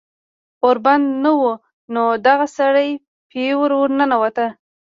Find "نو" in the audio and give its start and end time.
1.93-2.03